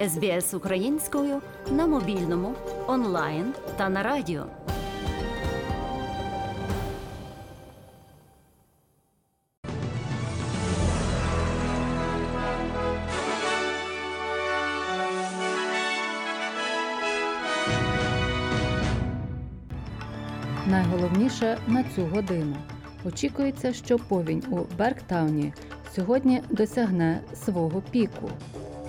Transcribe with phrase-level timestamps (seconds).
[0.00, 2.54] СБС українською на мобільному,
[2.86, 4.46] онлайн та на радіо.
[20.66, 22.56] Найголовніше на цю годину.
[23.04, 25.52] Очікується, що повінь у Бергтауні
[25.94, 28.30] сьогодні досягне свого піку.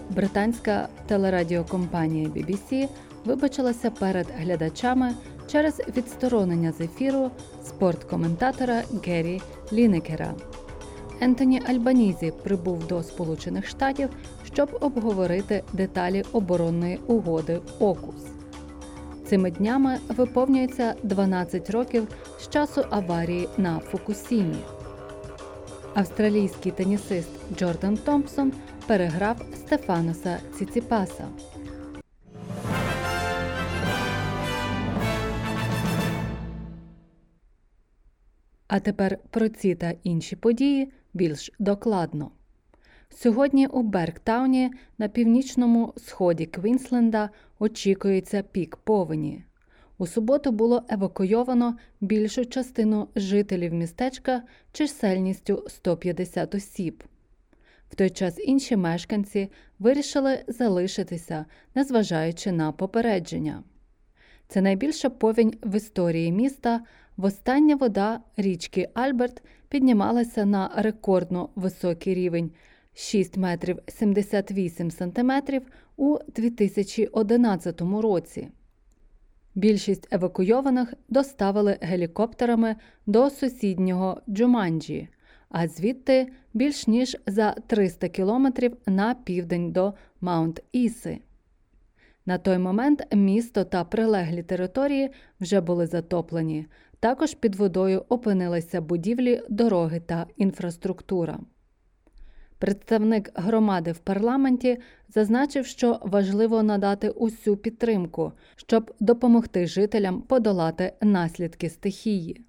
[0.09, 2.87] Британська телерадіокомпанія BBC
[3.25, 5.13] вибачилася перед глядачами
[5.51, 7.31] через відсторонення з ефіру
[7.63, 9.41] спорткоментатора Геррі
[9.73, 10.33] Лінекера.
[11.19, 14.09] Ентоні Альбанізі прибув до Сполучених Штатів,
[14.53, 18.15] щоб обговорити деталі оборонної угоди Окус.
[19.25, 22.07] Цими днями виповнюється 12 років
[22.39, 24.57] з часу аварії на Фукусімі.
[25.93, 28.51] Австралійський тенісист Джордан Томпсон
[28.87, 31.27] переграв Стефаноса Ціціпаса.
[38.67, 42.31] А тепер про ці та інші події більш докладно.
[43.09, 47.29] Сьогодні у Бергтауні на північному сході Квінсленда
[47.59, 49.43] очікується пік повені.
[49.97, 57.03] У суботу було евакуйовано більшу частину жителів містечка чисельністю 150 осіб.
[57.89, 63.63] В той час інші мешканці вирішили залишитися, незважаючи на попередження.
[64.47, 66.81] Це найбільша повінь в історії міста.
[67.17, 72.51] Востання вода річки Альберт піднімалася на рекордно високий рівень
[72.93, 75.61] 6 метрів 78 сантиметрів
[75.97, 78.49] у 2011 році.
[79.55, 85.09] Більшість евакуйованих доставили гелікоптерами до сусіднього Джуманджі,
[85.49, 91.19] а звідти більш ніж за 300 кілометрів на південь до Маунт Іси.
[92.25, 96.65] На той момент місто та прилеглі території вже були затоплені.
[96.99, 101.39] Також під водою опинилися будівлі, дороги та інфраструктура.
[102.59, 104.77] Представник громади в парламенті
[105.09, 112.45] зазначив, що важливо надати усю підтримку, щоб допомогти жителям подолати наслідки стихії.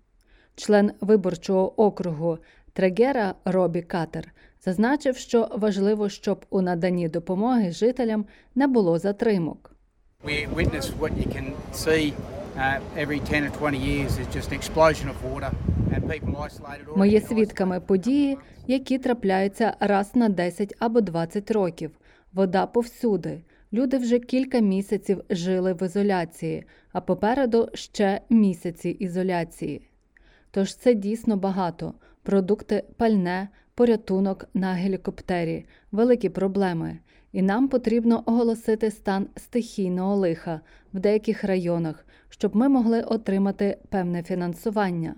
[0.54, 2.38] Член виборчого округу
[2.78, 4.32] Трегера Робі Катер
[4.64, 8.24] зазначив, що важливо, щоб у наданні допомоги жителям
[8.54, 9.74] не було затримок.
[10.24, 10.48] Uh,
[12.96, 15.50] every 10 or 20 years is just an explosion of water
[15.94, 16.96] and people isolated.
[16.96, 21.90] Ми є свідками події, які трапляються раз на 10 або 20 років.
[22.32, 23.40] Вода повсюди.
[23.72, 29.82] Люди вже кілька місяців жили в ізоляції, а попереду ще місяці ізоляції.
[30.50, 31.94] Тож це дійсно багато:
[32.28, 36.98] продукти, пальне, порятунок на гелікоптері, великі проблеми.
[37.32, 40.60] І нам потрібно оголосити стан стихійного лиха
[40.92, 45.14] в деяких районах, щоб ми могли отримати певне фінансування.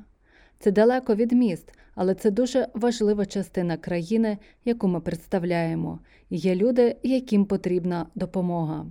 [0.58, 5.98] Це далеко від міст, але це дуже важлива частина країни, яку ми представляємо.
[6.30, 8.86] Є люди, яким потрібна допомога.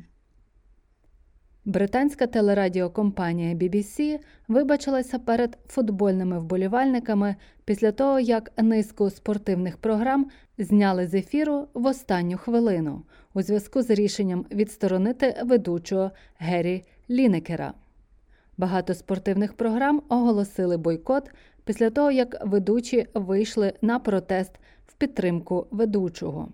[1.65, 11.13] Британська телерадіокомпанія BBC вибачилася перед футбольними вболівальниками після того, як низку спортивних програм зняли з
[11.13, 13.01] ефіру в останню хвилину
[13.33, 17.73] у зв'язку з рішенням відсторонити ведучого Геррі Лінекера.
[18.57, 21.31] Багато спортивних програм оголосили бойкот
[21.65, 24.51] після того, як ведучі вийшли на протест
[24.87, 26.49] в підтримку ведучого.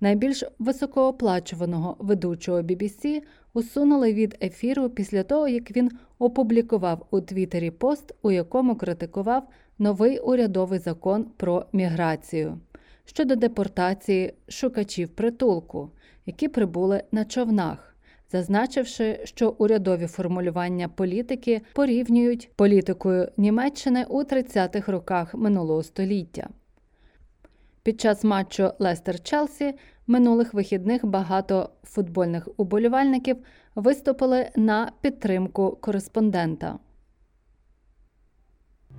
[0.00, 3.22] Найбільш високооплачуваного ведучого BBC
[3.54, 9.48] усунули від ефіру після того, як він опублікував у Твіттері пост, у якому критикував
[9.78, 12.58] новий урядовий закон про міграцію
[13.08, 15.90] щодо депортації шукачів притулку,
[16.26, 17.96] які прибули на човнах,
[18.32, 26.48] зазначивши, що урядові формулювання політики порівнюють політикою Німеччини у 30-х роках минулого століття.
[27.88, 29.74] Під час матчу Лестер Челсі
[30.06, 33.36] минулих вихідних багато футбольних уболівальників
[33.74, 36.78] виступили на підтримку кореспондента.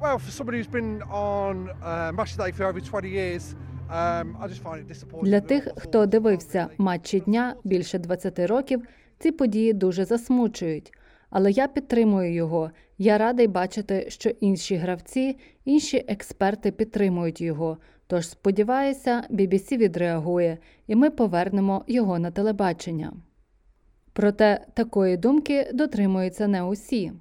[0.02, 1.56] Well, for somebody who's been on
[2.16, 3.56] match day for over 20 years,
[3.90, 5.24] I just find it disappointing.
[5.24, 8.82] Для тих, хто дивився матчі дня більше 20 років,
[9.20, 10.94] ці події дуже засмучують.
[11.30, 12.72] Але я підтримую його.
[12.98, 17.78] Я радий бачити, що інші гравці, інші експерти підтримують його.
[18.10, 20.58] Тож сподіваюся, BBC відреагує,
[20.88, 23.14] і ми повернемо його на телебачення.
[24.14, 27.12] Проте такої думки дотримуються не усі.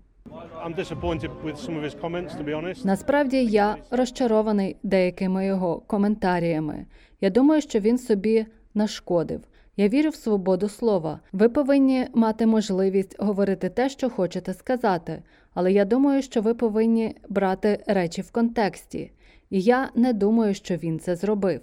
[2.85, 6.87] Насправді я розчарований деякими його коментаріями.
[7.20, 9.40] Я думаю, що він собі нашкодив.
[9.76, 11.20] Я вірю в свободу слова.
[11.32, 15.23] Ви повинні мати можливість говорити те, що хочете сказати,
[15.55, 19.11] але я думаю, що ви повинні брати речі в контексті,
[19.50, 21.61] і я не думаю, що він це зробив.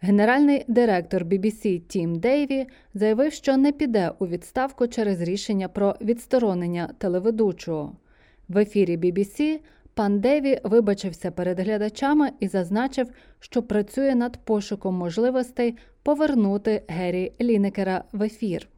[0.00, 6.90] Генеральний директор BBC Тім Дейві заявив, що не піде у відставку через рішення про відсторонення
[6.98, 7.96] телеведучого.
[8.48, 9.60] В ефірі BBC
[9.94, 13.08] пан Деві вибачився перед глядачами і зазначив,
[13.40, 18.68] що працює над пошуком можливостей повернути Геррі Лінекера в ефір.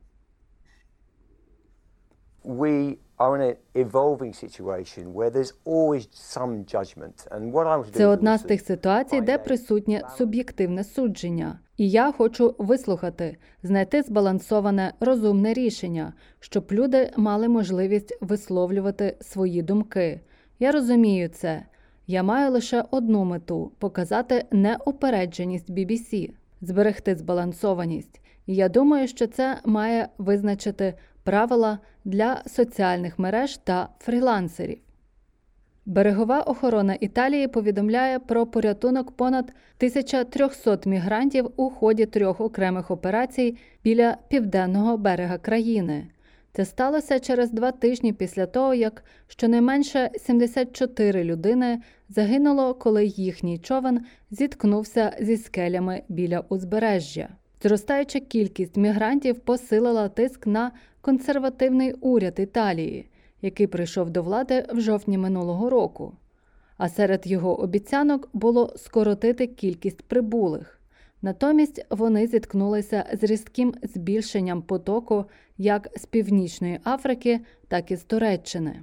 [2.44, 7.26] we are in an evolving situation where there's always some judgment.
[7.30, 11.58] And what I want Це одна з тих ситуацій, де присутнє суб'єктивне судження.
[11.76, 20.20] І я хочу вислухати, знайти збалансоване розумне рішення, щоб люди мали можливість висловлювати свої думки.
[20.58, 21.62] Я розумію це.
[22.06, 26.30] Я маю лише одну мету показати неупередженість BBC,
[26.60, 28.20] зберегти збалансованість.
[28.46, 30.94] І я думаю, що це має визначити
[31.28, 34.78] правила для соціальних мереж та фрілансерів.
[35.86, 44.16] Берегова охорона Італії повідомляє про порятунок понад 1300 мігрантів у ході трьох окремих операцій біля
[44.28, 46.06] південного берега країни.
[46.52, 54.00] Це сталося через два тижні після того, як щонайменше 74 людини загинуло, коли їхній човен
[54.30, 57.28] зіткнувся зі скелями біля узбережжя.
[57.62, 63.10] Зростаюча кількість мігрантів посилила тиск на консервативний уряд Італії,
[63.42, 66.12] який прийшов до влади в жовтні минулого року.
[66.76, 70.80] А серед його обіцянок було скоротити кількість прибулих.
[71.22, 75.24] Натомість вони зіткнулися з різким збільшенням потоку
[75.58, 78.80] як з Північної Африки, так і з Туреччини.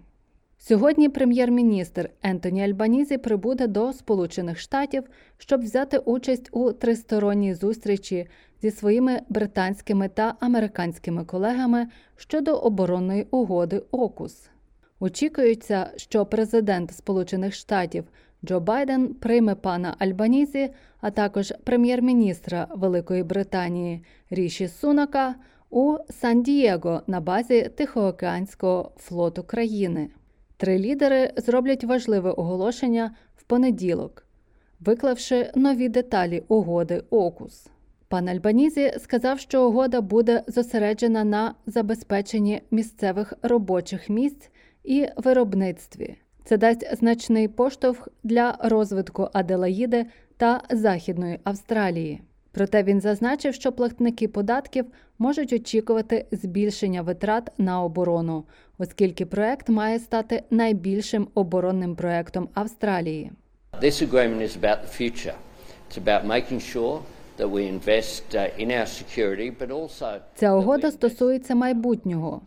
[0.67, 5.03] Сьогодні прем'єр-міністр Ентоні Альбанізі прибуде до Сполучених Штатів,
[5.37, 8.27] щоб взяти участь у тристоронній зустрічі
[8.61, 14.49] зі своїми британськими та американськими колегами щодо оборонної угоди ОКУС.
[14.99, 18.03] Очікується, що президент Сполучених Штатів
[18.45, 20.69] Джо Байден прийме пана Альбанізі,
[21.01, 25.35] а також прем'єр-міністра Великої Британії Ріші Сунака
[25.69, 30.09] у Сан-Дієго на базі Тихоокеанського флоту країни.
[30.57, 34.25] Три лідери зроблять важливе оголошення в понеділок,
[34.79, 37.67] виклавши нові деталі угоди ОКУС.
[38.07, 44.49] Пан Альбанізі сказав, що угода буде зосереджена на забезпеченні місцевих робочих місць
[44.83, 46.15] і виробництві.
[46.45, 50.05] Це дасть значний поштовх для розвитку Аделаїди
[50.37, 52.21] та Західної Австралії.
[52.55, 54.85] Проте він зазначив, що платники податків
[55.19, 58.43] можуть очікувати збільшення витрат на оборону,
[58.77, 63.31] оскільки проект має стати найбільшим оборонним проектом Австралії.
[63.81, 65.35] This agreement is about the future.
[65.89, 66.99] It's about making sure
[67.37, 72.41] that we invest uh, in our security, but also Ця угода стосується майбутнього.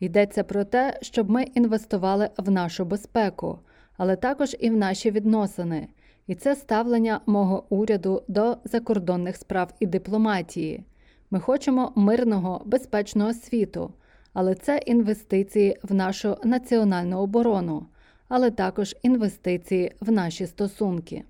[0.00, 3.58] Йдеться про те, щоб ми інвестували в нашу безпеку,
[3.96, 5.88] але також і в наші відносини.
[6.26, 10.84] І це ставлення мого уряду до закордонних справ і дипломатії.
[11.30, 13.92] Ми хочемо мирного, безпечного світу,
[14.32, 17.86] але це інвестиції в нашу національну оборону,
[18.28, 21.24] але також інвестиції в наші стосунки.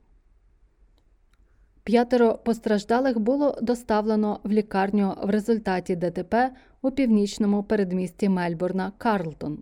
[1.84, 6.50] П'ятеро постраждалих було доставлено в лікарню в результаті ДТП
[6.82, 9.58] у північному передмісті Мельбурна Карлтон.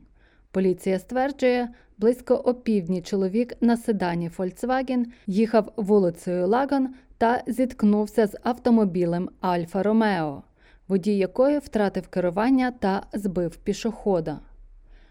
[0.51, 1.69] Поліція стверджує,
[2.03, 10.43] близько опівдні чоловік на седані Volkswagen їхав вулицею Лаган та зіткнувся з автомобілем Альфа Ромео,
[10.89, 14.41] водій якої втратив керування та збив пішохода.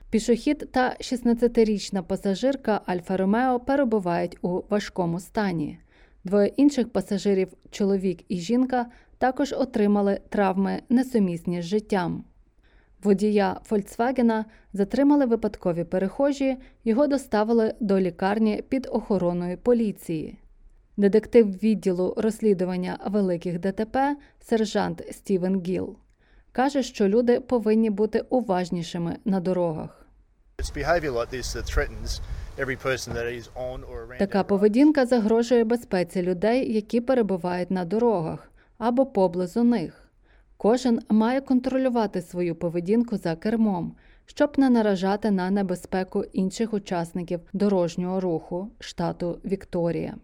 [0.09, 5.79] Пішохід та 16-річна пасажирка Альфа Ромео перебувають у важкому стані.
[6.23, 8.85] Двоє інших пасажирів, чоловік і жінка,
[9.17, 12.23] також отримали травми несумісні з життям.
[13.03, 20.37] Водія Фольксвагена затримали випадкові перехожі, його доставили до лікарні під охороною поліції.
[20.97, 25.95] Детектив відділу розслідування великих ДТП, сержант Стівен Гіл,
[26.51, 30.05] каже, що люди повинні бути уважнішими на дорогах.
[34.19, 40.00] Така поведінка загрожує безпеці людей, які перебувають на дорогах або поблизу них.
[40.61, 48.19] Кожен має контролювати свою поведінку за кермом, щоб не наражати на небезпеку інших учасників дорожнього
[48.19, 50.15] руху штату Вікторія.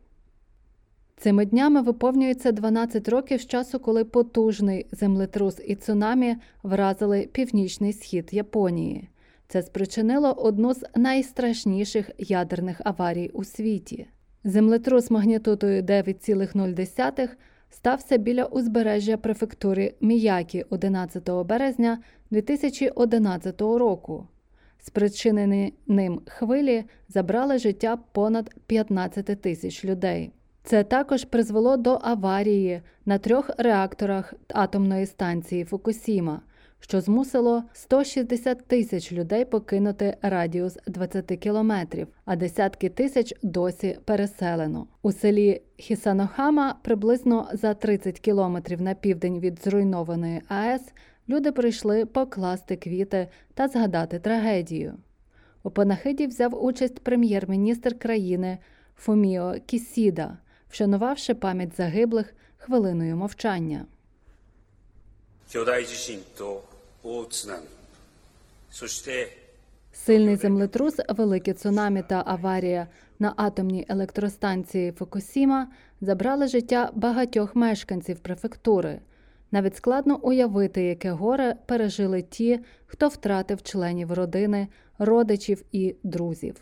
[1.18, 8.30] Цими днями виповнюється 12 років з часу, коли потужний землетрус і цунамі вразили північний схід
[8.32, 9.10] Японії.
[9.48, 14.08] Це спричинило одну з найстрашніших ядерних аварій у світі.
[14.44, 17.30] Землетрус магнітудою 9,0
[17.70, 22.00] стався біля узбережжя префектури Міякі 11 березня
[22.32, 24.28] 2011 року.
[24.80, 30.32] Спричинені ним хвилі забрали життя понад 15 тисяч людей.
[30.64, 36.42] Це також призвело до аварії на трьох реакторах атомної станції Фукусіма,
[36.80, 44.88] що змусило 160 тисяч людей покинути радіус 20 кілометрів, а десятки тисяч досі переселено.
[45.02, 50.82] У селі Хісанохама, приблизно за 30 кілометрів на південь від зруйнованої АЕС,
[51.30, 54.94] люди прийшли покласти квіти та згадати трагедію.
[55.64, 58.58] У панахиді взяв участь прем'єр-міністр країни
[58.96, 60.38] Фуміо Кісіда,
[60.70, 63.86] вшанувавши пам'ять загиблих хвилиною мовчання.
[65.49, 66.65] 巨大地震と
[67.05, 67.63] 大津波
[68.71, 69.39] そして
[69.95, 75.69] Сильний землетрус, велике цунамі та аварія на атомній електростанції Фукусіма
[76.01, 79.01] забрали життя багатьох мешканців префектури.
[79.51, 86.57] Навіть складно уявити, яке горе пережили ті, хто втратив членів родини, родичів і друзів.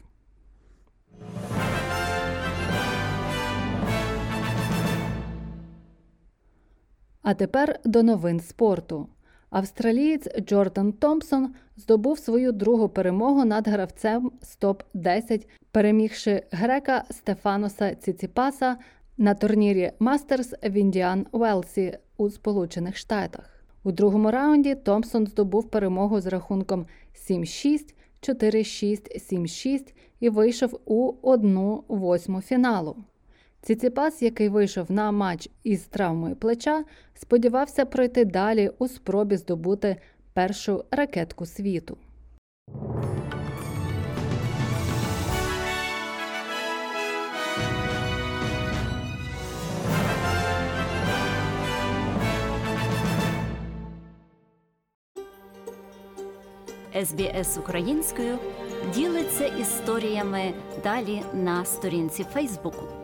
[7.25, 9.07] А тепер до новин спорту.
[9.49, 18.77] Австралієць Джордан Томпсон здобув свою другу перемогу над гравцем з топ-10, перемігши грека Стефаноса Ціціпаса
[19.17, 23.65] на турнірі Мастерс в Індіан Уелсі у Сполучених Штатах.
[23.83, 26.85] У другому раунді Томпсон здобув перемогу з рахунком
[27.29, 32.95] 7-6, 4-6, 7-6 і вийшов у 1-8 фіналу.
[33.65, 39.95] Ціціпас, який вийшов на матч із травмою плеча, сподівався пройти далі у спробі здобути
[40.33, 41.97] першу ракетку світу.
[57.05, 58.37] СБС українською
[58.93, 60.53] ділиться історіями
[60.83, 62.94] далі на сторінці Фейсбуку.